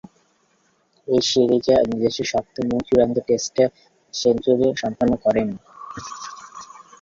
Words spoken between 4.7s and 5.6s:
সম্পন্ন করেন।